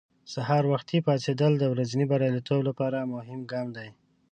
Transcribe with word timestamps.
سهار 0.33 0.63
وختي 0.71 0.97
پاڅېدل 1.05 1.51
د 1.59 1.63
ورځې 1.73 2.05
بریالیتوب 2.11 2.59
لپاره 2.69 3.09
مهم 3.13 3.39
ګام 3.51 3.67
دی. 3.77 3.89